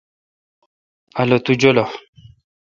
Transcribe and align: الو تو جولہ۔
الو 1.19 1.37
تو 1.45 1.51
جولہ۔ 1.61 1.85